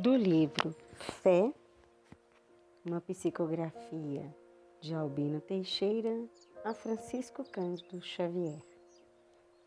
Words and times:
do 0.00 0.16
livro 0.16 0.74
Fé, 0.94 1.52
uma 2.86 3.02
psicografia 3.02 4.34
de 4.80 4.94
Albino 4.94 5.42
Teixeira 5.42 6.24
a 6.64 6.72
Francisco 6.72 7.44
Cândido 7.44 8.00
Xavier. 8.00 8.62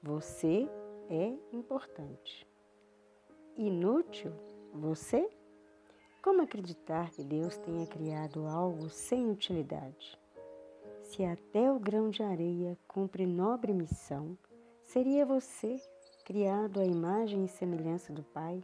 Você 0.01 0.67
é 1.07 1.37
importante. 1.55 2.47
Inútil 3.55 4.33
você? 4.73 5.29
Como 6.23 6.41
acreditar 6.41 7.11
que 7.11 7.23
Deus 7.23 7.55
tenha 7.57 7.85
criado 7.85 8.47
algo 8.47 8.89
sem 8.89 9.29
utilidade? 9.29 10.19
Se 11.03 11.23
até 11.23 11.71
o 11.71 11.77
grão 11.77 12.09
de 12.09 12.23
areia 12.23 12.75
cumpre 12.87 13.27
nobre 13.27 13.71
missão, 13.71 14.35
seria 14.81 15.27
você, 15.27 15.79
criado 16.25 16.79
à 16.79 16.85
imagem 16.85 17.45
e 17.45 17.49
semelhança 17.49 18.11
do 18.11 18.23
Pai, 18.23 18.63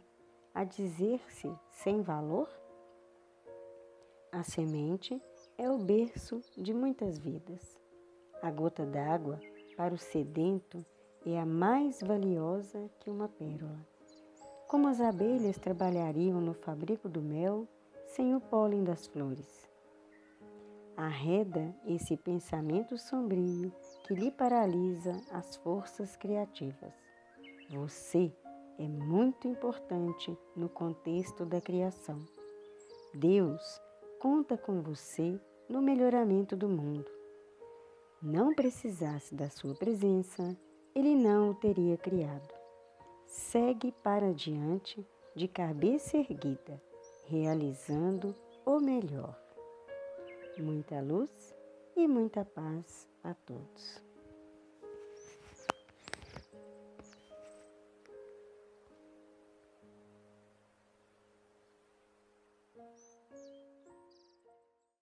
a 0.54 0.64
dizer-se 0.64 1.52
sem 1.70 2.02
valor? 2.02 2.48
A 4.32 4.42
semente 4.42 5.20
é 5.56 5.70
o 5.70 5.78
berço 5.78 6.40
de 6.56 6.72
muitas 6.72 7.18
vidas. 7.18 7.78
A 8.42 8.50
gota 8.50 8.84
d'água 8.84 9.40
para 9.76 9.94
o 9.94 9.98
sedento 9.98 10.84
é 11.26 11.38
a 11.38 11.46
mais 11.46 12.00
valiosa 12.00 12.90
que 13.00 13.10
uma 13.10 13.28
pérola. 13.28 13.86
Como 14.66 14.88
as 14.88 15.00
abelhas 15.00 15.58
trabalhariam 15.58 16.40
no 16.40 16.54
fabrico 16.54 17.08
do 17.08 17.20
mel 17.20 17.66
sem 18.06 18.34
o 18.34 18.40
pólen 18.40 18.84
das 18.84 19.06
flores? 19.06 19.68
Arreda 20.96 21.74
esse 21.86 22.16
pensamento 22.16 22.96
sombrio 22.98 23.72
que 24.04 24.14
lhe 24.14 24.30
paralisa 24.30 25.20
as 25.30 25.56
forças 25.56 26.16
criativas. 26.16 26.92
Você 27.70 28.32
é 28.80 28.88
muito 28.88 29.46
importante 29.46 30.34
no 30.56 30.66
contexto 30.66 31.44
da 31.44 31.60
criação. 31.60 32.18
Deus 33.12 33.60
conta 34.18 34.56
com 34.56 34.80
você 34.80 35.38
no 35.68 35.82
melhoramento 35.82 36.56
do 36.56 36.66
mundo. 36.66 37.04
Não 38.22 38.54
precisasse 38.54 39.34
da 39.34 39.50
sua 39.50 39.74
presença, 39.74 40.56
ele 40.94 41.14
não 41.14 41.50
o 41.50 41.54
teria 41.54 41.98
criado. 41.98 42.54
Segue 43.26 43.92
para 44.02 44.32
diante 44.32 45.06
de 45.36 45.46
cabeça 45.46 46.16
erguida, 46.16 46.82
realizando 47.26 48.34
o 48.64 48.80
melhor. 48.80 49.38
Muita 50.58 51.02
luz 51.02 51.54
e 51.94 52.08
muita 52.08 52.46
paz 52.46 53.06
a 53.22 53.34
todos. 53.34 53.99